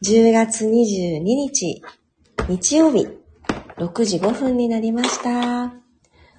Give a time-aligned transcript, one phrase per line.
[0.00, 1.82] 10月22日、
[2.48, 3.08] 日曜日、
[3.78, 5.74] 6時5分になりました。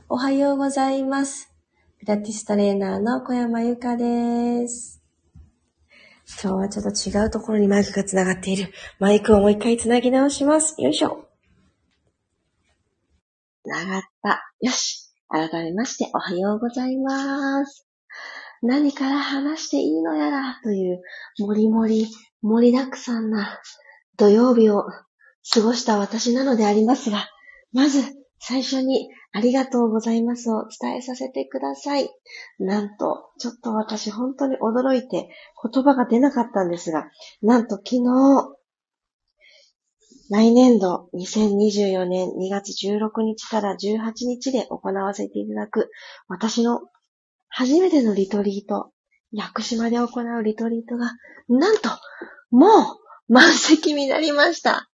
[0.07, 1.51] おはようございます。
[1.99, 5.01] ピラティストレーナーの小山由かです。
[6.41, 8.71] 今日はちょっと違うところにマイクがつながっている。
[8.97, 10.81] マイクをもう一回つなぎ直します。
[10.81, 11.27] よいしょ。
[13.65, 14.53] つながった。
[14.61, 15.11] よし。
[15.27, 17.85] 改めまして、おはようございます。
[18.61, 21.01] 何から話していいのやらという、
[21.39, 22.07] もりもり、
[22.41, 23.59] 盛りだくさんな
[24.17, 24.85] 土曜日を
[25.53, 27.27] 過ごした私なのでありますが、
[27.73, 28.01] まず
[28.39, 32.09] 最初にありがとうございますを伝えさせてください。
[32.57, 35.29] なんと、ちょっと私本当に驚いて
[35.71, 37.09] 言葉が出なかったんですが、
[37.41, 38.55] なんと昨日、
[40.31, 45.89] 来年度2024年2月16日から18日で行わせていただく
[46.27, 46.81] 私の
[47.47, 48.91] 初めてのリトリート、
[49.31, 51.11] 屋久島で行うリトリートが、
[51.47, 51.89] なんと、
[52.51, 54.89] もう満席になりました。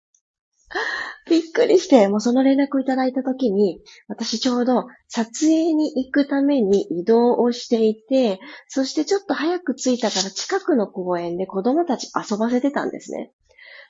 [1.30, 13.32] びっくりして、もうその連絡をいただいたときに、私ちょうど撮影に行くために移動をしていて、そしてちょっと早く着いたから近くの公園で子供たち遊ばせてたんですね。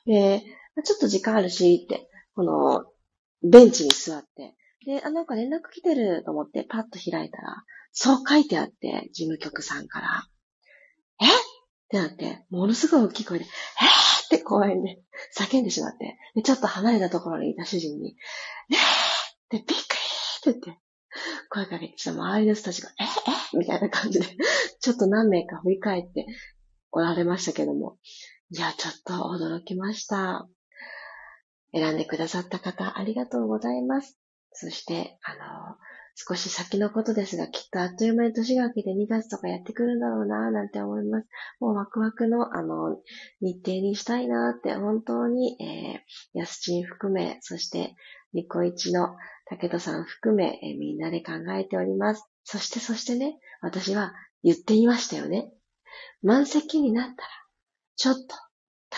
[0.06, 0.44] で、
[0.84, 2.86] ちょっと時間あるしって、この
[3.50, 10.28] ベンチに座って、で、あ、なんか連絡来てると思ってパッと開いたら、そう書いてあって、事務局さんから。
[11.24, 11.28] え？
[11.28, 11.30] っ
[11.90, 13.48] てなって、ものすごい大きい声で、え？
[13.48, 15.02] ーって公園で
[15.38, 18.16] 叫んでしまって、で、ちょっと離れたところにいた主人に、
[18.72, 18.76] え？
[18.76, 18.80] ーっ
[19.50, 19.88] てびっくりって
[20.46, 20.82] 言って、
[21.50, 23.04] 声かけてきた周りの人たちが、え？
[23.04, 23.58] え？
[23.58, 24.26] みたいな感じで、
[24.82, 26.26] ちょっと何名か振り返って
[26.92, 27.98] おられましたけども、
[28.50, 30.48] いや、ちょっと驚きました。
[31.74, 34.18] 選んでくださった方、ありがとうございます。
[34.52, 35.40] そして、あの、
[36.16, 41.28] 少し先のことですが、きっとあっという間に年が明けて2月とかやってくるんだろうなぁなんて思います。
[41.59, 42.97] もうワクワクの、あの、
[43.42, 47.95] 日程にしたいなぁって、本当に、えー、安チン含め、そして、
[48.34, 49.16] ニコイチの
[49.50, 52.23] 武田さん含め、えーみんなで考えております。
[52.44, 54.13] そして、そしてね、私は
[54.44, 55.52] 言っていましたよね。
[56.22, 57.28] 満席になったら、
[57.96, 58.35] ちょっと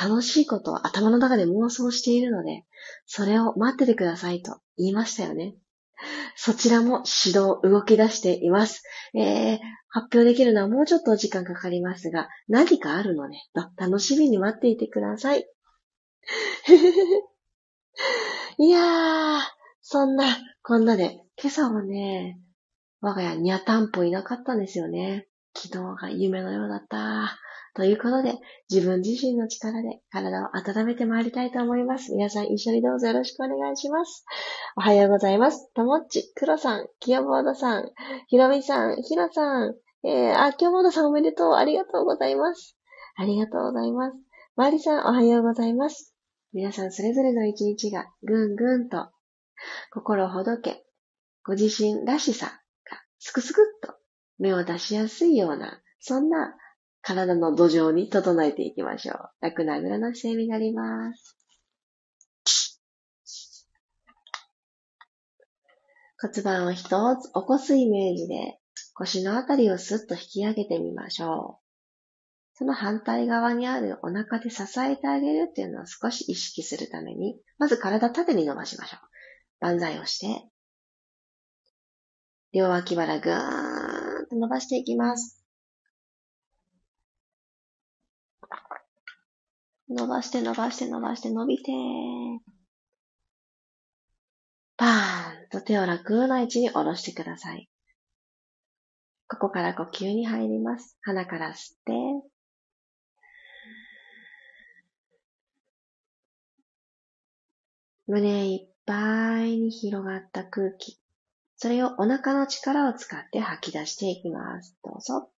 [0.08, 2.66] 楽しいことを頭の中で妄想しているので、
[3.06, 5.56] それを待っててくださいと言いましたよね。
[6.36, 8.84] そちらも指導、動き出しています。
[9.14, 15.48] えー、発表できるのはもうちょっとお時間かかりますが、何かあるのね、と楽しみに待っていてください。
[18.58, 19.40] いやー、
[19.82, 20.26] そんな、
[20.64, 22.40] こんなで、今朝はね、
[23.02, 25.28] 我が家にゃたんぽいなかったんですよね。
[25.56, 27.38] 昨日が夢のようだった。
[27.76, 28.40] ということで、
[28.72, 32.14] 自分自身の力で体を温めてまいりたいと思います。
[32.14, 34.26] 皆さん一緒にどうぞよろしくお願いします。
[34.78, 35.74] おはようございます。
[35.74, 37.92] ともっち、くろさん、きよボードさん、
[38.28, 39.76] ひろみさん、ひろさん、
[40.06, 41.54] えー、あ、きよボードさんおめでとう。
[41.56, 42.78] ありがとうございます。
[43.18, 44.18] ありがとうございます。
[44.56, 46.16] まりさん、おはようございます。
[46.54, 49.10] 皆さんそれぞれの一日がぐんぐんと
[49.92, 50.86] 心ほどけ、
[51.44, 52.46] ご自身らしさ
[52.90, 53.96] がすくすくっと
[54.40, 56.56] 目を出しやすいような、そんな
[57.08, 59.30] 体の土壌に整えていきましょう。
[59.40, 61.38] 楽なあぐらの姿勢になります。
[66.20, 68.58] 骨盤を一つ起こすイメージで
[68.96, 71.66] 腰のあたりをスッと引き上げてみましょう。
[72.56, 79.00] その反対側にあるお腹で支えてあげるっていうのを少し意識するために、まず体縦に伸ばしましょう。
[79.60, 80.50] 万歳をして、
[82.52, 85.45] 両脇腹ぐーんと伸ばしていきます。
[89.90, 91.72] 伸ばして伸ばして伸ばして伸びて、
[94.78, 97.70] パーンと手を楽な位置に下ろしてください。
[99.28, 100.98] ここから呼吸に入ります。
[101.02, 101.94] 鼻から吸って、
[108.08, 111.00] 胸いっぱいに広がった空気。
[111.58, 114.78] それをお腹の力を使って吐き出していきます。
[114.84, 115.30] どうぞ。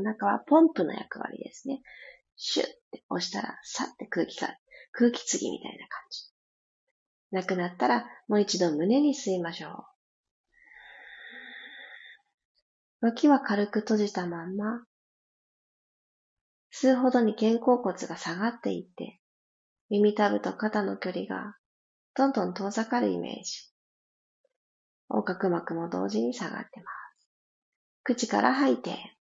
[0.00, 1.82] お腹はポンプの役割ですね。
[2.36, 4.56] シュッて押したら、さって空気が、
[4.92, 6.30] 空気継ぎみたいな感じ。
[7.30, 9.84] なくなったら、もう一度胸に吸いましょう。
[13.02, 14.84] 脇は軽く閉じたまんま、
[16.72, 19.20] 吸うほどに肩甲骨が下がっていって、
[19.90, 21.56] 耳たぶと肩の距離が
[22.14, 23.70] どんどん遠ざかるイメージ。
[25.10, 27.28] 横隔膜も同時に下がってます。
[28.02, 29.19] 口から吐いて、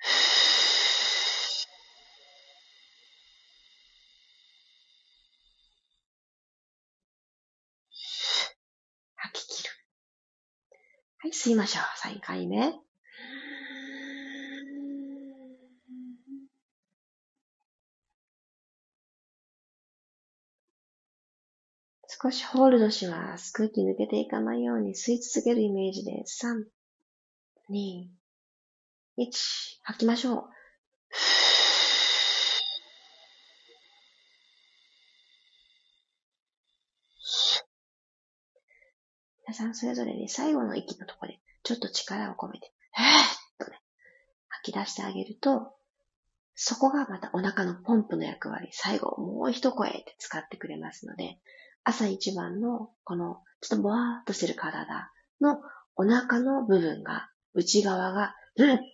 [9.16, 9.70] 吐き切る。
[11.18, 11.82] はい、吸いましょう。
[12.08, 12.80] 3回目。
[22.22, 23.50] 少しホールドします。
[23.52, 26.44] 空気抜けていかないように吸い続けるイメージです。
[26.44, 26.66] 3、
[27.70, 28.08] 2、
[29.20, 29.26] 1、
[29.82, 30.44] 吐きましょう。
[39.46, 43.78] 皆さんそれぞれに最後の息のところで、ちょっと力を込めて、えーっとね、
[44.48, 45.74] 吐き出してあげると、
[46.54, 51.38] そこがまたお腹のポンプの役割、最後もう一声って使ってくれますので、
[51.84, 55.10] 朝一番のこのちょっとぼわーっとしてる体
[55.42, 55.60] の
[55.96, 58.84] お腹の部分が、内側が、うんって、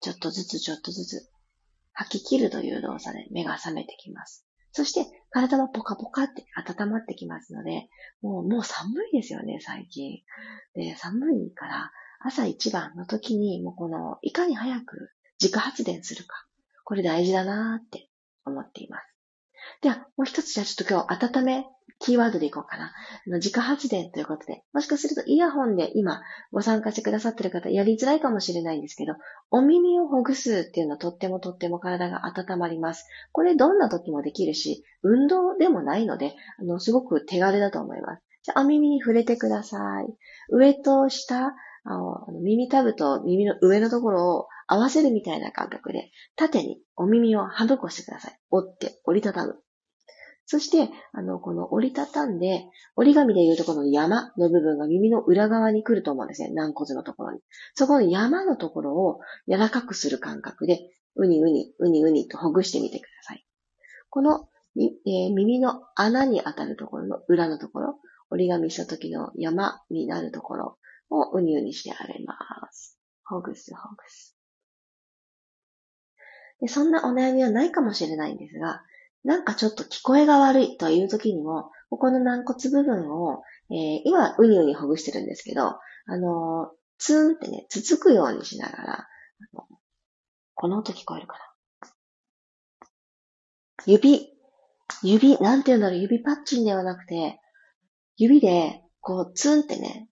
[0.00, 1.30] ちょっとずつちょっとずつ
[1.92, 4.46] 吐き切るという動作で目が覚めてきます。
[4.72, 7.88] そして体もポカポカって温まってきますので、
[8.22, 10.20] もう、もう寒いですよね、最近。
[10.74, 15.10] で、寒いから朝一番の時に、もうこの、いかに早く
[15.40, 16.46] 自家発電するか。
[16.84, 18.08] これ大事だなーって
[18.44, 19.17] 思っています。
[19.82, 21.66] では、もう一つじゃあちょっと今日温め
[22.00, 22.92] キーワードでいこうかな。
[23.26, 26.20] あの自家発電ということで、もしかするとイヤホンで今
[26.52, 29.14] ご参加してくださってる方やりづらいかもしれないんですけど、
[29.50, 33.06] お耳をほぐすっていうのはとってもとっても体が温まります。
[33.32, 38.22] これどんな時もできるし、運動でもないので、あの、すごく手軽だと思います。
[38.42, 40.14] じゃあ、お耳に触れてください。
[40.50, 41.54] 上と下、
[41.90, 48.38] あの耳たぶと耳の上のところを合わせるみたいな感覚で、縦にお耳をはどこしてください。
[48.50, 49.56] 折って、折りたたむ。
[50.44, 56.50] そして、あの、この折りたたんで、折り紙でいうとこの山の部分が耳の裏側に来ると思うんですね。
[56.52, 57.40] 軟骨のところに。
[57.74, 59.20] そこの山のところを
[59.50, 63.46] 柔らかくする感覚で、うにうに、うにうにとほぐしてみてください。
[64.10, 67.98] この、えー、耳の穴に当たるところの裏のところ、
[68.30, 70.78] 折り紙した時の山になるところ
[71.10, 72.34] をうにうにしてあげま
[72.70, 72.98] す。
[73.24, 74.36] ほぐす、ほぐす。
[76.60, 78.82] でそんなお悩みはないかもしれないんですが、
[79.24, 89.08] なんかちょっと聞こえが悪いという時にも、ここの軟骨部分を、えー、今、ウニウニほぐしてるんですけど、あのー、ツンってね、つつくようにしながら、
[90.54, 91.44] この音聞こえるかな？
[93.86, 94.32] 指、
[95.02, 97.40] 指、なんて言うんだろう、指パッチンではなくて、
[98.16, 100.08] 指で、こう、ツンってね、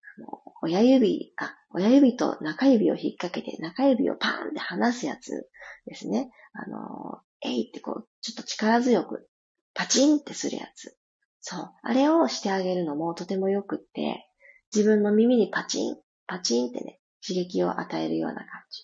[0.67, 5.49] 親指、あ、親指と中指を引っ掛けて、中指をパーンって離すやつ
[5.87, 6.31] ですね。
[6.55, 9.29] あの、えいってこう、ちょっと力強く、
[9.75, 10.97] パチンってするやつ。
[11.41, 11.71] そう。
[11.83, 14.27] あれをしてあげるのもとてもよくって、
[14.75, 15.97] 自分の耳にパチン、
[16.27, 18.83] パチンってね、刺激を与えるような感じ。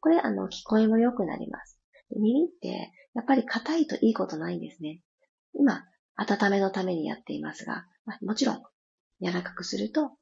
[0.00, 1.80] これ、あの、聞こえも良くなります。
[2.14, 5.00] 耳って、やっぱり硬いといいことないんですね。
[5.54, 5.82] 今、
[6.14, 8.62] 温めのためにやっていますが、まあ、もちろん、
[9.20, 10.12] 柔らかくすると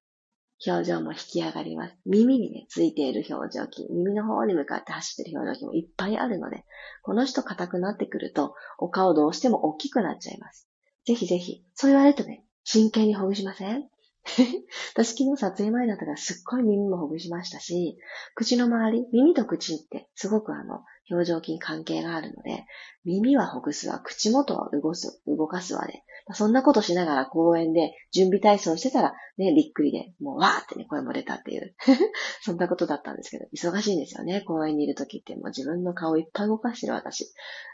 [0.66, 1.96] 表情も引き上がります。
[2.06, 6.64] 耳にね、ついている表情筋、耳の方に向かって走っている表情筋もいっぱいあるので、
[7.02, 10.68] この人硬くなってくると、お顔どうしても大きくなっちゃいます。
[11.04, 13.88] ぜひぜひ、そう言われるとね、真剣にほぐしません？
[14.94, 17.98] 私昨日撮影前だったからすっごい耳もほぐしましたし、
[18.36, 22.64] 口の周り、耳と口ってすごくあの、表情筋関係があるので、
[23.04, 26.02] 耳はほぐすわ、口元は動す、動かすわで、
[26.34, 31.74] そんなことしながら公園で準備体操してたら、ね、びっくりで、もうわーってね、声も出たっていう、
[32.42, 37.32] そんなことだったんですけど、忙しいんですよね、公園にいる時って、もう自分の顔いっぱい動かしてる私。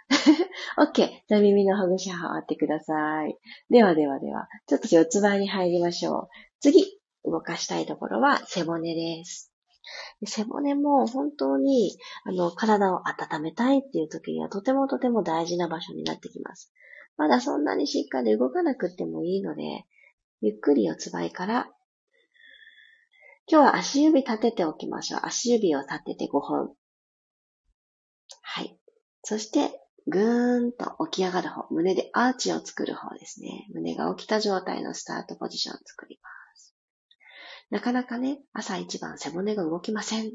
[0.78, 1.08] OK。
[1.28, 3.36] じゃあ耳のほぐしはってください。
[3.70, 6.28] ではではでは、ちょっと四つ倍に入りましょう。
[6.60, 9.52] 次、動かしたいところは背骨です。
[10.26, 16.72] 背骨も本当にあの体を温めたいっていう時にはとてもとても大事な場所になってきます。
[17.16, 19.86] まだそんなにしっかり動かなくてもいいので、
[20.40, 21.68] ゆっくり四つ倍から、
[23.50, 25.20] 今日は足指立てておきましょう。
[25.24, 26.74] 足指を立てて5本。
[28.42, 28.78] はい。
[29.22, 31.66] そして、ぐーんと起き上がる方。
[31.70, 33.66] 胸でアーチを作る方ですね。
[33.74, 36.17] 胸が起きた状態のスタートポジションを作り。
[37.70, 40.26] なかなかね、朝一番背骨が動きません。
[40.26, 40.32] い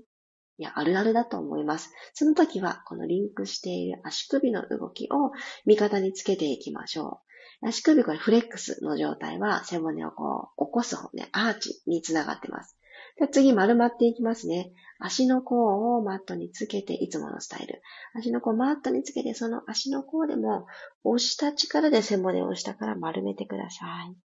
[0.58, 1.92] や、あるあるだと思います。
[2.14, 5.32] その時は、このリンクしている足首の動きを
[5.66, 7.22] 味方につけていきましょ
[7.62, 7.68] う。
[7.68, 12.78] 足首これフレックスの状態は背骨をこう起こす方ね、アーチにつながってます。
[13.20, 14.72] で次丸まっていきますね。
[15.00, 17.82] 足の甲をマットにつけて、いつものスタイル。
[18.16, 20.66] 足の甲マットにつけて、その足の甲でも
[21.04, 24.33] 押した力で背骨を下から丸めてください。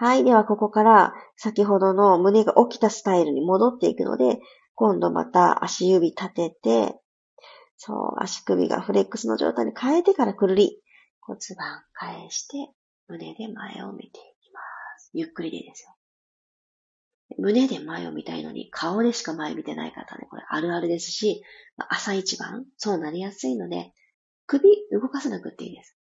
[0.00, 0.22] はい。
[0.22, 4.38] では、ここから先ほどの胸が起きたスタイルに戻っていくので、
[4.76, 6.94] 今度また足指立てて、
[7.78, 10.80] そう、足首がフレックスの状態に変えてからくるり。
[11.20, 12.72] 骨盤返して、
[13.08, 14.60] 胸で前を見ていきま
[15.00, 15.10] す。
[15.14, 15.94] ゆっくりでいいですよ。
[17.36, 21.42] 胸で前を見たいのに顔でしか前見てない方ね、これあるあるですし、
[21.88, 23.92] 朝一番そうなりやすいので、
[24.46, 24.62] 首
[24.92, 25.98] 動かさなくていいです。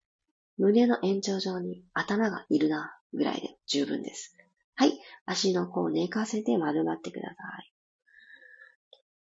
[0.57, 4.35] 胸の延長上に頭がいるな、ぐらいで十分です。
[4.75, 4.99] はい。
[5.25, 7.73] 足の甲を寝かせて丸まってください。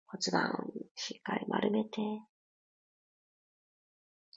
[0.07, 2.01] 骨盤しっかり丸めて。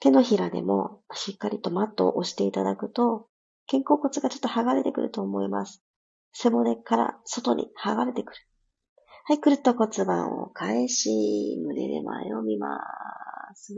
[0.00, 3.28] 手のひらでもしっかりとマットを押していただくと、
[3.70, 5.82] 肩甲骨がちょっと剥がれてくると思います。
[6.32, 8.40] 背骨から外に剥がれてくる。
[9.24, 12.78] はい、くるっと骨盤を返し、胸で前を見ま
[13.54, 13.74] す。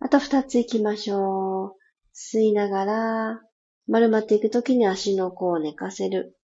[0.00, 1.81] あと二つ行きましょう。
[2.14, 3.42] 吸いながら、
[3.86, 6.36] 丸まっていくときに足の甲を寝かせる。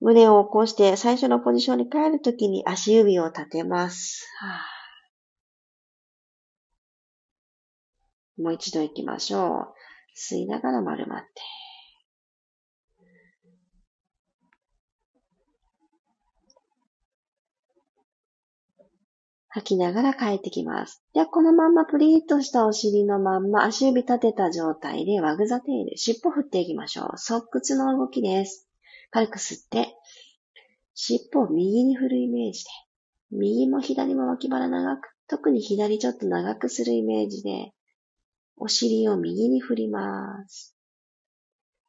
[0.00, 4.26] 胸を起こして最初のポジションに帰るときに足指を立てます。
[8.38, 9.74] もう一度行きましょう。
[10.16, 11.59] 吸いながら丸まって。
[19.52, 21.02] 吐きながら帰ってきます。
[21.12, 27.18] では、このまんまプリーっとしたお尻のまんま足指立てた状態でワグザテール、尻尾振っていきましょう。
[27.18, 28.68] 側屈の動きです。
[29.10, 29.96] 軽く吸って、
[30.94, 32.70] 尻尾を右に振るイメージで、
[33.32, 37.72] 右も左も脇腹長く、特に左ちょっと長くするイメージで、
[38.56, 40.76] お尻を右に振ります。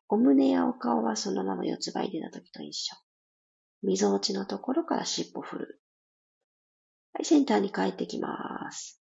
[0.10, 2.96] お胸やお顔はそのまま四つ倍出た時と一緒。
[3.84, 5.81] 溝落ちのところから尻尾振る。
[7.14, 9.02] はい、センターに帰ってきます。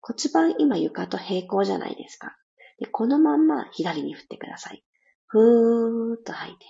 [0.00, 2.36] 骨盤今床と平行じゃないですか。
[2.78, 4.84] でこのまんま左に振ってください。
[5.26, 6.66] ふーっと吐いて。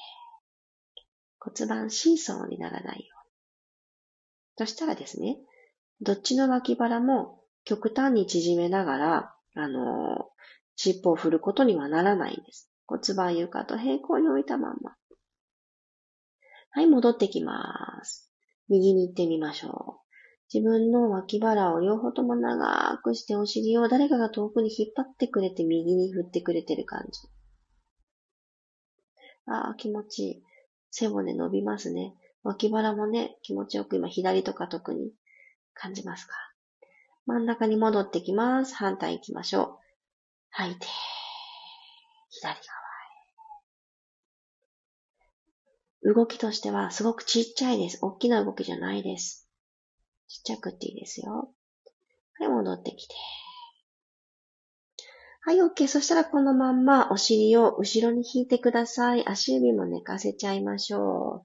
[1.38, 3.14] 骨盤シーソーにならないよ
[4.58, 4.66] うに。
[4.68, 5.38] そしたらですね、
[6.00, 10.28] どっちの脇腹も極端に縮めながらあの、
[10.76, 12.70] 尻尾を振ることにはならないんです。
[12.86, 14.94] 骨盤床と平行に置いたまんま。
[16.70, 18.30] はい、戻ってきます。
[18.68, 20.05] 右に行ってみましょう。
[20.52, 27.20] 自分の脇腹を両方とも長くしてお尻を誰かが遠くに引っ張ってくれて右に振ってくれてる感じ。
[29.46, 30.42] ああ、気持ちいい。
[30.90, 32.14] 背骨伸びますね。
[32.42, 35.12] 脇腹もね、気持ちよく今左とか特に
[35.74, 36.34] 感じますか？
[37.26, 38.74] 真ん中に戻ってきます。
[38.76, 39.78] 反対行きましょう。
[40.50, 40.86] 吐いて、
[42.30, 42.60] 左側
[46.12, 46.14] へ。
[46.14, 47.98] 動きとしてはすごくちっちゃいです。
[48.00, 49.45] 大きな動きじゃないです。
[50.28, 51.50] ちっちゃくっていいですよ。
[52.38, 53.14] はい、戻ってきて。
[55.42, 55.86] はい、OK。
[55.86, 59.24] そしたらこのまんまお尻を後ろに引いてください。
[59.28, 61.44] 足指も寝かせちゃいましょ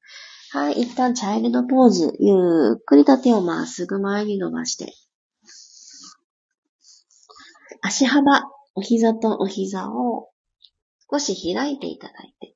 [0.54, 0.58] う。
[0.58, 2.14] はい、一旦チャイルドポーズ。
[2.20, 4.92] ゆっくりと手をまっすぐ前に伸ばして。
[7.84, 10.30] 足幅、お膝とお膝を
[11.12, 12.56] 少し開いていただいて、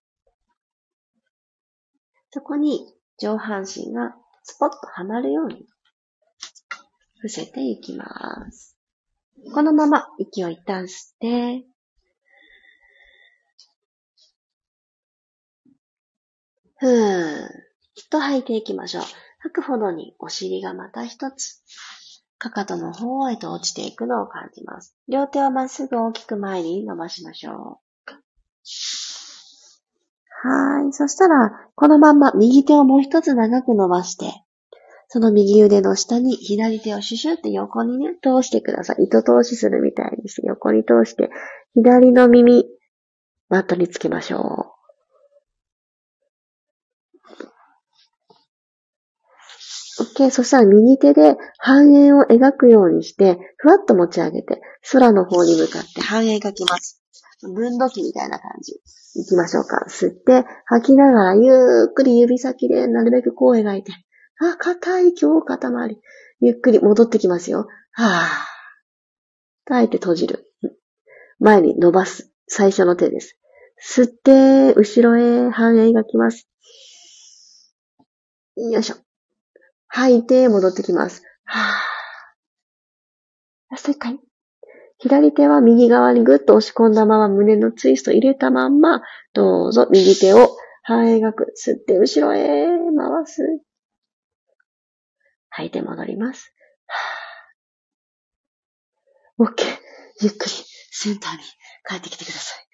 [2.31, 5.67] そこに上半身がスポッとはまるように
[7.15, 8.75] 伏せていきます。
[9.53, 11.65] このまま息を一旦吸って、
[16.77, 17.49] ふーっ
[18.09, 19.03] と吐いていきましょう。
[19.39, 21.61] 吐くほどにお尻がまた一つ
[22.37, 24.95] かかとの方へと落ちていくのを感じます。
[25.07, 27.85] 両手をまっすぐ大きく前に伸ばしましょう。
[30.47, 30.93] はい。
[30.93, 34.44] そしたら、このまま右手をもう一つ長く伸ばして、
[35.15, 39.05] その右腕の下に左手をシュシュって横にね、通してください。
[39.05, 41.29] 糸通しするみたいにして、横に通して、
[41.73, 42.65] 左の耳、
[43.47, 44.73] マットにつけましょ
[49.99, 50.03] う。
[50.19, 50.31] OK。
[50.31, 54.59] そしたら右手で半円を描くようにして、ふわっと持ち上げて、
[54.91, 57.01] 空の方に向かって半円描きます。
[57.41, 58.73] 分度器みたいな感じ。
[59.15, 59.85] 行きましょうか。
[59.87, 63.93] 吸って、吐きながらゆっくり指先でなるべくこう描いて。
[64.39, 66.01] あ、硬い今日肩周り。
[66.41, 67.67] ゆっくり戻ってきますよ。
[67.91, 69.71] はぁ。
[69.73, 70.51] 吐いて閉じる。
[71.39, 72.31] 前に伸ばす。
[72.47, 73.37] 最初の手です。
[73.81, 76.47] 吸って、後ろへ半円描きます。
[78.57, 78.95] よいしょ。
[79.87, 81.23] 吐いて戻ってきます。
[81.45, 81.95] はぁ。
[83.71, 84.19] ラスト一回。
[84.97, 89.01] 左手は右側にぐっと押し込んだまま胸のツイスト入れたまんま、
[89.33, 91.53] どうぞ右手を半円描く。
[91.57, 93.41] 吸って後ろへ回す。
[95.55, 96.53] 吐いて戻ります。
[99.37, 99.51] はぁ。
[99.51, 99.63] OK。
[100.21, 100.51] ゆっくり
[100.91, 101.39] センターに
[101.87, 102.65] 帰ってきてください。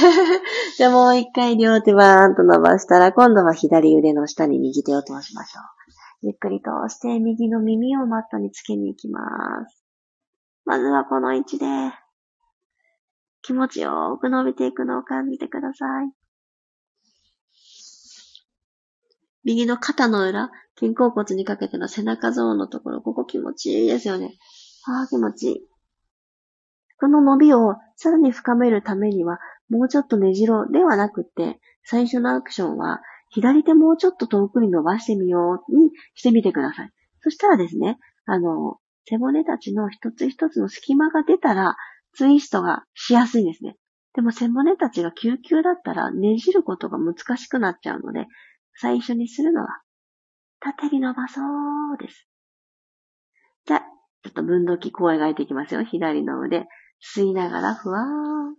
[0.76, 5.64] じゃあもう一回両手バーンと伸ばしたら、今度は左腕の下に右手を通しましょう。
[6.22, 9.20] ゆっくりと押して右の耳をマットにつけに行きま
[9.68, 9.84] す。
[10.64, 11.66] まずはこの位置で、
[13.42, 16.12] 気持ちよく伸びていくのを感じてください。
[19.44, 24.36] 右の肩の裏、肩甲骨にかけての背中ゾーンのところ、ここ気持ちいいですよね。
[24.86, 25.60] ああ、気持ちいい。
[26.98, 29.38] この伸びをさらに深めるためには、
[29.70, 36.90] もうちょっとねじろうではなくて、最初のアクションは、左手もうちょっと遠くに伸ばしてみようにしてみてください。
[37.22, 38.76] そしたらですね、あの、
[39.08, 41.76] 背骨たちの一つ一つの隙間が出たら、
[42.12, 43.76] ツイストがしやすいんですね。
[44.14, 48.26] でも背骨たちが救急だったらねじることが難しくなっちゃうので、
[48.80, 49.68] 最初にするのは、
[50.60, 51.40] 縦に伸ばそ
[51.94, 52.26] うです。
[53.66, 53.80] じゃあ、
[54.22, 55.84] ちょっと分度器こう描いていきますよ。
[55.84, 56.66] 左の腕。
[57.14, 58.54] 吸いながら、ふわー。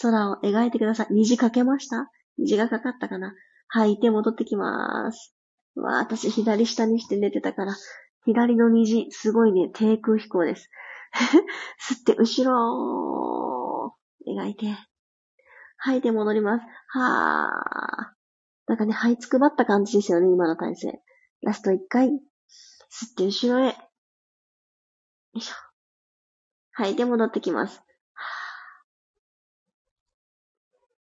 [0.00, 1.08] 空を描いてください。
[1.10, 2.10] 虹かけました？
[2.38, 3.34] 虹がかかったかな？
[3.68, 5.34] 吐いて戻ってきます。
[5.74, 7.74] わー、私左下にして寝てたから、
[8.24, 10.70] 左の虹、すごいね、低空飛行です。
[11.90, 13.96] 吸って、後ろ
[14.26, 14.76] 描いて。
[15.78, 16.66] 吐いて戻ります。
[16.88, 18.19] はー。
[18.70, 21.00] なんかね、這いつくばった感じですよね、今の体勢。
[21.42, 22.06] ラスト一回。
[22.06, 23.70] 吸って後ろへ。
[23.70, 23.74] よ
[25.34, 25.54] いしょ。
[26.70, 27.82] 吐いて戻ってきます。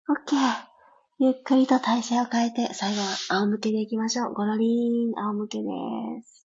[0.09, 0.39] オッケー。
[1.21, 4.35] ゆっくりと体勢を変えて、最後は仰向けでいきましょう。
[4.35, 5.65] ゴロリーン、仰向けで
[6.25, 6.49] す。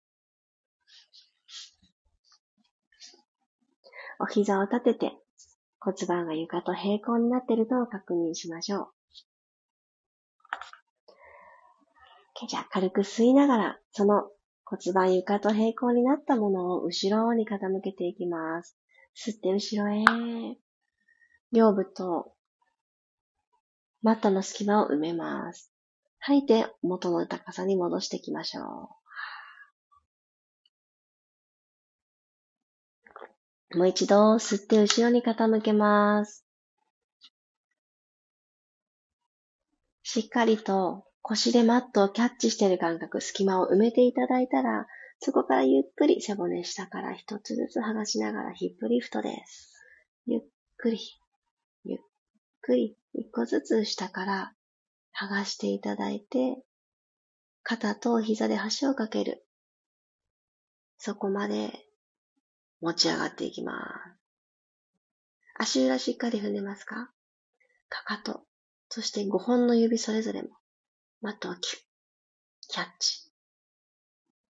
[4.21, 5.13] お膝を立てて、
[5.81, 9.04] 骨盤が床と平行になっているのを確認しましょう。
[12.49, 14.29] じゃ軽く吸いながら、その
[14.65, 18.77] 骨盤床と平行になったものを後ろに傾けていきます。
[19.17, 20.05] 吸って後ろへ。
[21.53, 22.35] 両部と
[24.03, 25.73] マットの隙間を埋めます。
[26.19, 28.91] 吐いて元の高さに戻していきましょ
[33.73, 33.79] う。
[33.79, 36.45] もう一度吸って後ろに傾けます。
[40.03, 44.87] しっかりと腰でマットをキャッチしてる感覚、隙間を埋めていただいたら、
[45.21, 49.73] そこからゆっくり背骨下から一つずつ剥がしながらヒップリフトです。
[50.27, 50.41] ゆっ
[50.77, 50.99] くり、
[51.85, 51.99] ゆっ
[52.61, 54.53] くり、一個ずつ下から
[55.19, 56.63] 剥がしていただいて、
[57.63, 59.47] 肩と膝で端をかける。
[60.99, 61.73] そこまで
[62.83, 63.79] 持ち上がっていきます。
[65.57, 67.11] 足裏しっかり踏んでますか？
[67.89, 68.43] かかと、
[68.91, 70.51] そして5本の指それぞれも
[71.25, 71.83] マットをキュッ、
[72.69, 73.31] キャッチ。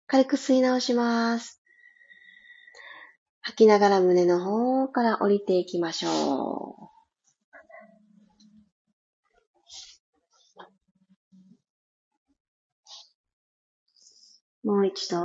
[0.07, 1.61] 軽く吸い直します。
[3.41, 6.89] 吐きながら胸の方から降りていきましょ
[14.63, 14.67] う。
[14.67, 15.17] もう一度、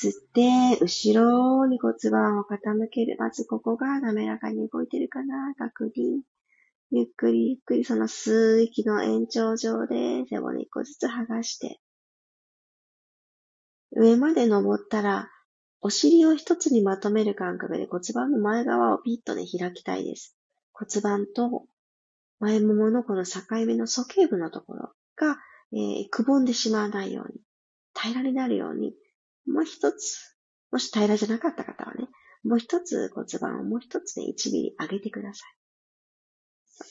[0.00, 1.24] 吸って、後
[1.60, 3.16] ろに骨盤を傾ける。
[3.18, 6.35] まずここが滑らかに動いてるかな確認。
[6.90, 11.80] ゆっくりゆっくりその吸う息の延長上で背骨一個ずつ剥がして、
[13.92, 15.30] 上まで登ったら、
[15.80, 20.36] お尻を一つにまとめる感覚で骨盤の前側をピッとね、開きたいです。
[20.72, 21.66] 骨盤と
[22.38, 25.38] 前もものこの境目の鼠径部のところが、
[25.72, 27.40] えー、くぼんでしまわないように、
[27.94, 28.94] 平らになるように、
[29.46, 30.36] もう一つ、
[30.70, 32.08] もし平らじゃなかった方はね、
[32.44, 35.55] もう一つ骨盤をもう一つね、1ミリ上げてください。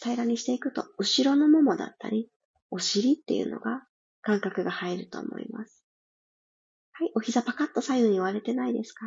[0.01, 2.29] 平らにしていくと、後ろのももだったり、
[2.71, 3.83] お尻っていうのが
[4.21, 5.83] 感覚が入ると思います。
[6.93, 9.05] はい、お膝パカッと左右に割れてないですか？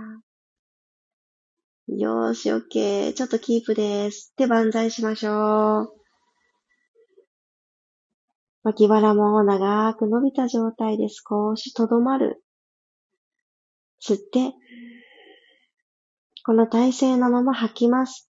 [1.88, 3.12] よーし、オッケー。
[3.14, 4.34] ちょっとキープです。
[4.36, 5.92] で、万歳しましょう。
[8.62, 12.42] 脇腹も長く伸びた状態で少しとどまる。
[14.06, 14.52] 吸って、
[16.44, 18.30] この体勢のまま吐きます。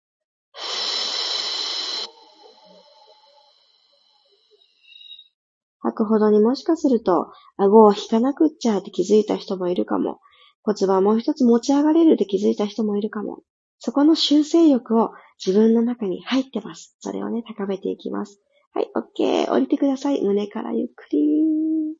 [5.86, 10.20] 吐くほどにもしかすると、顎を引かなくっちゃって気づいた人もいるかも。
[10.62, 13.42] 骨盤もう一つ持ち上がれるって気づいた人もいるかも。
[13.78, 15.10] そこの修正力を
[15.44, 16.96] 自分の中に入ってます。
[16.98, 18.40] それをね、高めていきます。
[18.72, 19.48] はい、OK。
[19.48, 20.22] 降りてください。
[20.22, 21.96] 胸からゆっくり。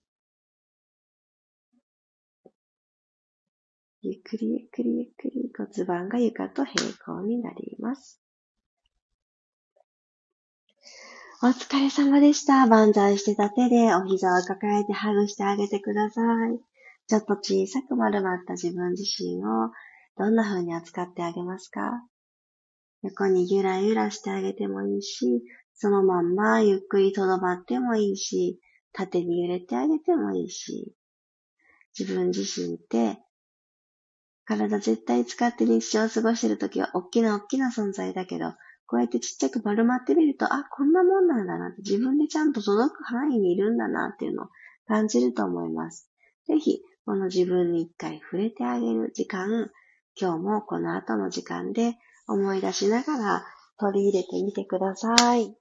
[4.02, 8.20] ゆっくりゆっくりゆっくり骨盤が床と平行になります。
[11.42, 12.66] お疲れ様でした。
[12.66, 16.58] 万歳してた手でお膝を抱えてハグしてあげてください。
[17.08, 19.70] ちょっと小さく丸まった自分自身を
[20.16, 22.02] どんな風に扱ってあげますか？
[23.02, 25.42] 横にゆらゆらしてあげてもいいし、
[25.74, 28.58] そのまんまゆっくりとどまってもいいし、
[28.94, 30.94] 縦に揺れてあげてもいいし、
[31.98, 33.18] 自分自身って
[34.46, 38.54] 体絶対使って日常を過ごしてるときは、大きな大きな存在だけど、
[38.86, 44.46] こうやってちっちゃく丸まってみると、あ、こんなもんなんだなって、自分でちゃんと届く範囲にいるんだなっていうのを
[44.86, 46.10] 感じると思います。
[46.46, 49.70] ぜひ、この自分に一回触れてあげる時間、
[50.18, 51.96] 今日もこの後の時間で
[52.26, 53.46] 思い出しながら
[53.78, 55.56] 取り入れてみてください。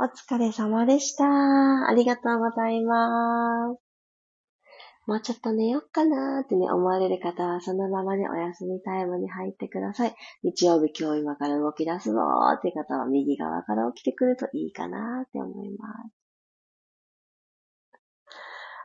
[0.00, 1.24] お疲れ様でした。
[1.24, 3.87] ありがとうございます。
[5.08, 10.14] もうちょっと寝よっかなーってね、思われる方はそのままね、お休みタイムに入ってください。
[10.42, 16.12] 日曜日今日今から動き出すぞーって方は右側から起きてくるといいかなーって思います。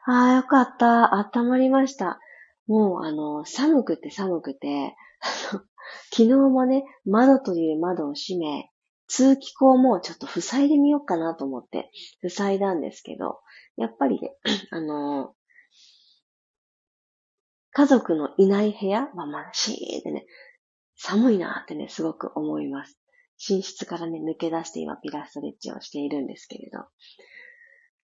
[0.05, 1.13] あーよかった。
[1.13, 2.21] 温まりました。
[2.67, 4.95] もうあの、寒くて寒くて、
[6.15, 8.71] 昨日もね、窓という窓を閉め、
[9.07, 11.91] 通気口もちょっと塞いでみようかなと思って、
[12.29, 13.41] 塞いだんですけど、
[13.75, 14.37] やっぱりね、
[14.71, 15.35] あの、
[17.73, 20.25] 家族のいない部屋はまあ、シーってね、
[20.95, 22.97] 寒いなってね、すごく思います。
[23.49, 26.85] 寝室からね、抜け出して今ピラストレッチをしているんですけれど、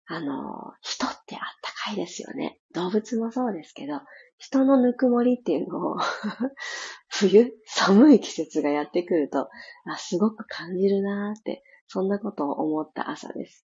[0.08, 2.60] あの、人ってあったかいですよね。
[2.72, 4.00] 動物もそうですけど、
[4.38, 5.96] 人のぬくもりっていうのを
[7.08, 9.48] 冬、寒い季節がやってくると、
[9.84, 13.66] あ、すごく感じるなーって、そんなことを思った朝です。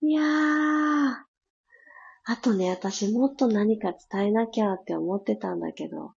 [0.00, 1.33] いやー。
[2.26, 6.12] あとね、私もっと何か伝えなきゃって思ってたんだけど、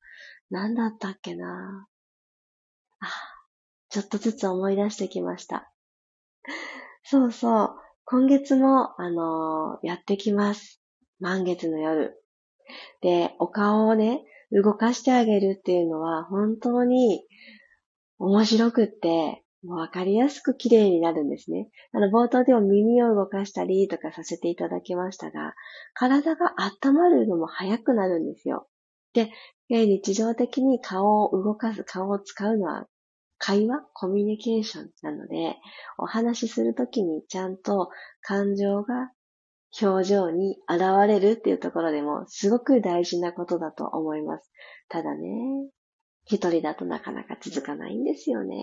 [0.50, 1.88] 何だったっけな
[3.00, 3.08] あ、
[3.88, 5.72] ちょっとずつ思い出してきました。
[7.02, 7.74] そうそう。
[8.04, 10.80] 今月も、あのー、やってきます。
[11.18, 12.22] 満月の夜。
[13.00, 17.24] で、お顔をね、動かしてあげるっていうのは本当に
[18.18, 21.68] 面白くって、わかりやすく綺麗になるんですね。
[21.92, 25.54] あの、冒頭でも耳を動かしたりとかさせていただきましたが、
[25.94, 28.68] 体が温まるのも早くなるんですよ。
[29.12, 29.30] で、
[29.68, 32.86] 日常的に顔を動かす、顔を使うのは
[33.38, 35.56] 会話コミュニケーションなので、
[35.98, 37.88] お話しするときにちゃんと
[38.20, 39.10] 感情が
[39.80, 44.50] 表情に現れるっていうところでもすごく大事なことだと思います。
[44.88, 45.28] ただね、
[46.24, 48.56] 一人だとなかなか続かないんですよね。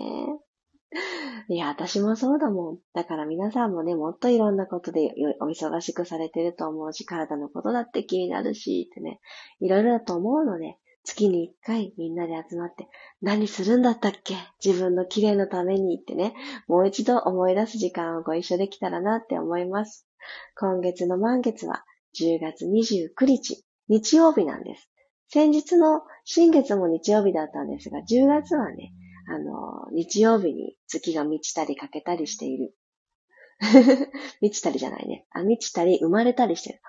[1.48, 2.78] いや、私もそうだもん。
[2.94, 9.20] だから皆さんもね、もっといろんなことでお忙しくされてると思うし、体のことだって気になるし、ってね、
[9.60, 12.88] いろいろだと思うので、月に一回みんなで集まって、
[13.20, 14.36] 何するんだったっけ？
[14.64, 16.34] 自分の綺麗のためにってね、
[16.66, 20.06] もう一度思い出す時間をご一緒できたらなって思います。
[20.58, 21.84] 今月の満月は
[22.18, 24.88] 10月29日、日曜日なんです。
[25.28, 28.92] 先日の新月も日曜日だったんですが、10月はね、
[29.26, 32.74] あの、日曜日に月が満ちたり欠けたりしている。
[34.40, 35.26] 満ちたりじゃないね。
[35.30, 36.80] あ、満ちたり生まれたりしてる。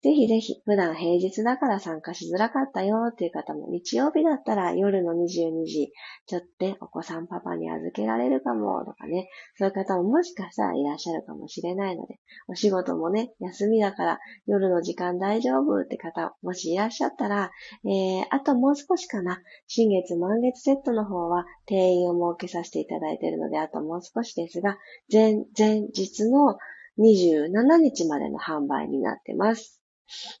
[0.00, 5.92] ぜひぜひ、普段平日だから参加しづらかったよっていう方も、日曜日だったら夜の22時、
[6.26, 17.50] ちょっとお子さんパパに預けられるかもとかね、そういう方ももしかしたらいらっしゃるかもしれないので、お仕事もね、休みだから夜の時間大丈夫って方、もしいらっしゃったら、
[17.84, 24.78] えー、あともう少しかな、新月満月セットの方は定員を設けさせていただいているので、あともう少しですが、
[25.12, 26.56] 前、前日の
[27.00, 29.77] 27日までの販売になってます。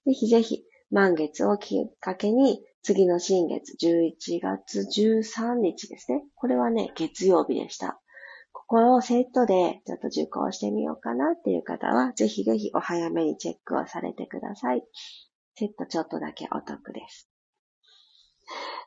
[0.04, 6.24] ぜひぜひ、満月をきっかけに、次の新月、11月13日ですね。
[6.34, 8.00] これはね、月曜日でした。
[8.52, 14.82] ここをセットでちょっと受講してみようかなっていう方は、ぜひぜひお早めにチェックをされてください。
[15.54, 17.30] セットちょっとだけお得です。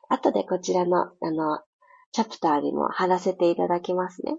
[0.08, 1.60] 後でこちらの、あの、
[2.12, 4.36] チャプターにも貼らせていただきますね。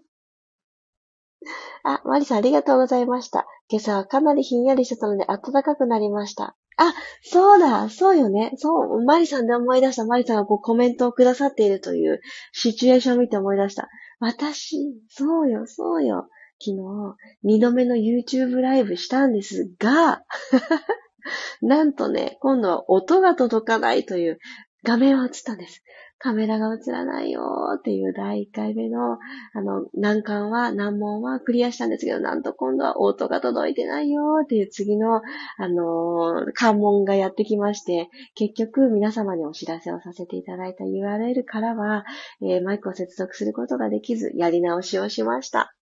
[1.84, 3.46] あ、マリさんありがとうございました。
[3.70, 6.56] 今朝はかなりひんやりしてたので暖かくなりました。
[6.78, 8.54] あ、そうだ、そうよね。
[8.58, 10.06] そう、マリさんで思い出した。
[10.06, 13.90] マリさんがこうコメントをくださっているというシチュエーションを見て思い出した。
[14.20, 14.78] 私、
[15.10, 16.28] そうよ、そうよ。
[16.60, 20.24] 昨日、二度目の YouTube ライブしたんですが、
[21.62, 24.40] なんとね、今度は音が届かないという
[24.84, 25.84] 画面は映ったんです。
[26.24, 29.18] カメラが映らないよっていう第1回目の、
[29.54, 35.22] あの、難関は、難問はクリアしたんですけど、なんと今度は音が届いてないよっていう次の、あ
[35.68, 42.06] の関門がやってきまして、結局皆様にお知らせをさせていただいた URL からは、
[42.42, 45.76] えー、マイクを接続することができず、やり直しをしました。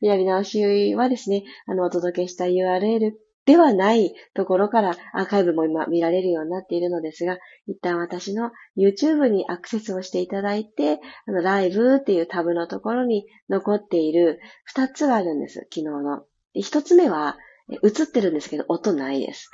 [0.00, 3.12] やり直しはですね、あの、お届けした URL
[3.46, 16.24] ではないところからアーカイブも今見られるようになっているのですが、一旦私の YouTube にアクセスをしていただいて、あの、ライブっていうタブのところに残っている二つがあるんです、昨日の。
[16.54, 17.38] 一つ目は、
[17.82, 19.50] 映ってるんですけど、音ないです。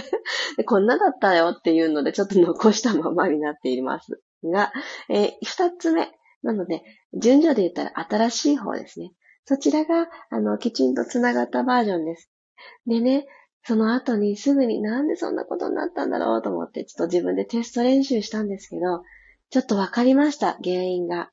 [0.66, 4.72] こんなだったよっていうので、ちょっと残したままになっていますが、
[5.10, 6.10] えー、二つ目。
[6.42, 6.82] なので、
[7.14, 9.12] 順序で言ったら新しい方ですね。
[9.46, 12.30] そちらが、あの、きちんと繋がったバージョンです。
[12.86, 13.26] でね、
[13.64, 19.02] その後にすぐになんでそんなことになったんだろうと思って、ちょっと自分でテスト練習したんですけど、
[19.50, 21.30] ちょっとわかりました、原因が。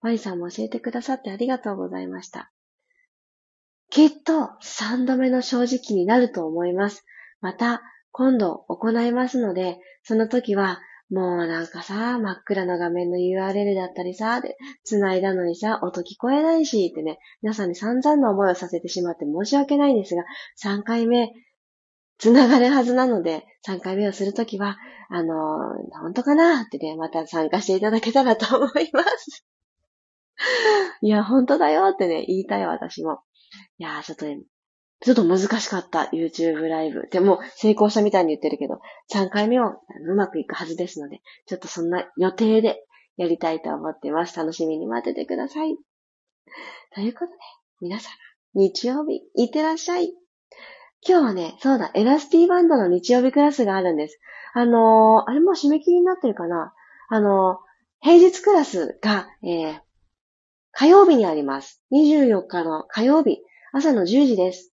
[0.00, 2.50] マリさんも教えてくださってありがとうございました。
[3.90, 7.04] きっと3度目の正直になると思います。
[7.40, 20.24] また、今度行いますので、その時は、もうなんかさ、真っ暗な画面の URL だったりさ、で、繋いだのにさ、音聞こえないし、ってね、皆さんに散々な思いをさせてしまって申し訳ないんですが、
[20.62, 21.32] 3回目、
[22.18, 29.44] 繋がるはずなので、3回目をするときは、あのー、本当かなってね、また参加していただけたらと思います。
[31.02, 33.20] いや、本当だよってね、言いたい私も。
[33.78, 34.40] いやー、ちょっとね、
[35.02, 37.08] ちょっと難しかった YouTube ライブ。
[37.10, 38.80] でも成功したみたいに言ってるけど、
[39.12, 42.84] 3回目はうまくいくはずですので、ちょっとそんな予定で
[43.16, 44.36] やりたいと思っています。
[44.36, 45.76] 楽しみに待っててください。
[46.94, 47.32] ということで、
[47.80, 50.12] 皆さん、日曜日、いってらっしゃい。
[51.06, 54.20] 今日はね、そうだ、エラスティバンドの日曜日クラスがあるんです。
[54.52, 56.74] あのー、あれも締め切りになってるかな
[57.08, 57.56] あのー、
[58.00, 59.80] 平日クラスが、えー、
[60.72, 61.82] 火曜日にあります。
[61.92, 63.38] 24日の火曜日、
[63.72, 64.69] 朝の10時です。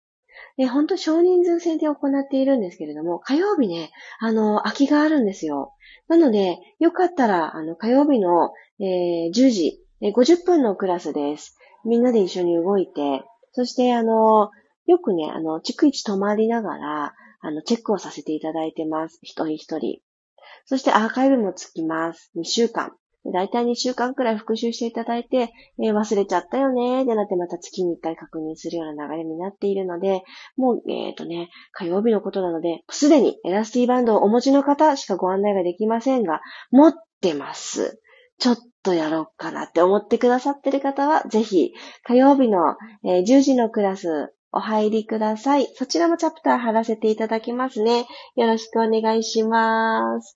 [0.62, 5.74] で、本当少人数制で行っているんですけれども、火曜日ね、あの、空きがあるんですよ。
[6.08, 11.58] なので、よかったら、あの、火曜日の、えー、10時、えー、50分のクラスです。
[11.84, 14.52] みんなで一緒に動いて、そして、あの、
[14.86, 19.17] よくね、あの、逐一泊まりながら、あの、チェックをさせていただいてます。
[19.24, 20.00] 一人一人。
[20.65, 22.30] そしてアーカイブもつきます。
[22.36, 22.91] 2週間。
[23.25, 30.23] だいたい2週間くらい復習していただいて、えー、忘れちゃったよねでなってまた月に1回確認するような流れになっているので、
[30.57, 38.01] もう、えっ、ー、とね、火曜日のことなので、すでにエラスティバンドをお持ちの方しかご案内ができませんが、持ってます。
[38.39, 45.67] ちょっとやろうかなって思ってくださってる方は、ぜひ、火曜日の、えー、10時のクラス、お入りください。
[45.75, 48.05] そちらもチャプター貼らせていただきますね。
[48.36, 50.36] よろしくお願いします。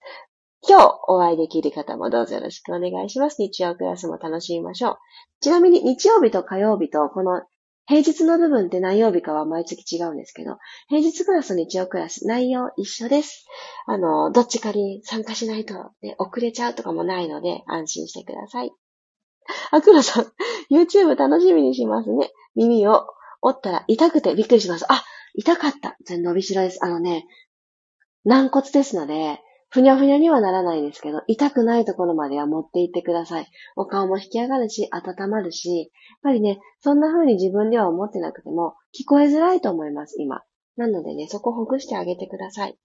[0.68, 3.38] 今日お会いできる方もどうぞよろしくお願いします。
[3.40, 4.98] 日曜クラスも楽しみましょう。
[5.42, 7.44] ちなみに日曜日と火曜日とこの
[7.88, 13.46] 平日の部分って何曜日かは毎月違うんですけど、平日クラスと日曜クラス内容一緒です。
[13.86, 18.72] あの、どっちかに参加しないと、ね、遅れちゃうとかもないので安心してください。
[19.70, 20.26] あ、くらさん、
[20.72, 22.32] YouTube 楽しみにしますね。
[22.56, 23.06] 耳を
[23.42, 24.92] 折ったら痛くてびっくりします。
[24.92, 25.04] あ、
[25.36, 25.96] 痛かった。
[26.06, 26.84] 全伸びしろです。
[26.84, 27.28] あのね、
[28.24, 29.40] 軟骨ですので、
[29.76, 33.48] ふにゃふにゃにはならないですけど、痛くないところまでは持っていってください。
[33.76, 35.88] お顔も引き上がるし、温まるし、やっ
[36.24, 40.44] ぱりね、そんな風に自分では思ってなくても、聞こえづらいと思います、今。
[40.78, 42.78] なのでね、そこほぐしてあげてください。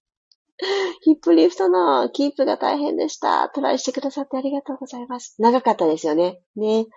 [0.99, 3.47] ヒップリフトのキープが大変でした。
[3.55, 5.37] トライしてくださってありがとうございます。
[5.39, 6.41] 長かったですよね。
[6.57, 6.87] ね。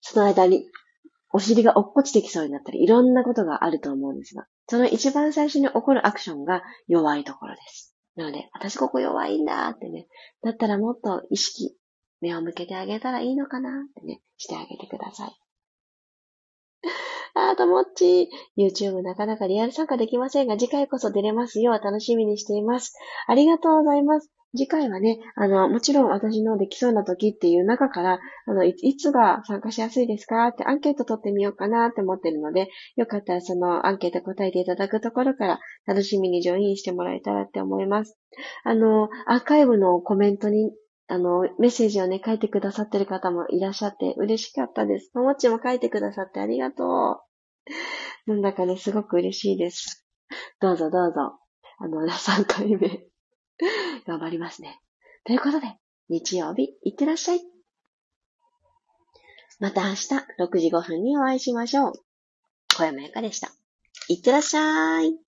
[0.00, 0.64] その間に、
[1.34, 7.95] お尻が落っこちてきそうになったり、いろんなことがあると思うんですが、その一番最初に起こるアクションが弱いところです。
[8.16, 10.06] なので、私ここ弱いんだってね、
[10.42, 11.76] だったらもっと意識、
[12.20, 15.36] 目を向けてあげたらいいのかなってね、してあげてください。
[17.34, 22.94] あーともっち、YouTube なかなかリアル参加できませんが、次回こそ出れますよう楽しみにしています。
[23.26, 24.30] ありがとうございます。
[24.56, 38.16] 次回はね、あの、もちろん私のできそうな時っていう中から、あの、いつが参加しやすいですかってアンケート取ってみようかなって思ってるので、よかったらそのアンケート答えていただくところから楽しみにジョインしてもらえたらって思います。
[38.64, 40.72] あの、アーカイブのコメントに
[41.08, 45.12] あの、メッセージをね、書いてくださってる方もいらっしゃって嬉しかったです。
[45.14, 48.30] ももちも書いてくださってありがとう。
[48.30, 50.04] なんだかね、すごく嬉しいです。
[50.60, 51.38] どうぞどうぞ。
[51.78, 53.06] あの、3回目
[54.06, 54.80] 頑張りますね。
[55.24, 55.66] ということで、
[56.08, 57.40] 日曜日、いってらっしゃい。
[59.58, 61.92] また明日6時5分にお会いしましょう。
[62.76, 63.50] 小山由かでした。
[64.08, 65.25] いってらっしゃい。